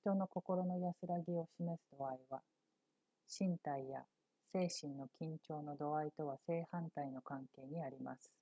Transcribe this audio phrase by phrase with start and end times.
[0.00, 2.42] 人の心の安らぎを示す度合いは
[3.38, 4.06] 身体や
[4.54, 8.32] 精神の緊張の度合いとは正反対の関係にあります